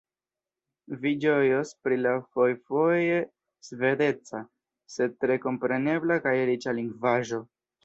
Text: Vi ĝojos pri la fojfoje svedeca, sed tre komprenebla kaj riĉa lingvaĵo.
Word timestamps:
Vi 1.01 1.11
ĝojos 1.25 1.73
pri 1.87 1.97
la 2.05 2.13
fojfoje 2.37 3.19
svedeca, 3.69 4.43
sed 4.97 5.15
tre 5.27 5.39
komprenebla 5.47 6.21
kaj 6.27 6.37
riĉa 6.53 6.77
lingvaĵo. 6.83 7.45